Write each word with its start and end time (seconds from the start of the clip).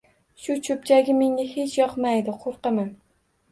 Shu 0.45 0.55
cho‘pchagi 0.67 1.15
menga 1.19 1.45
hech 1.51 1.77
yoqmaydi: 1.83 2.37
qo‘rqaman. 2.47 2.93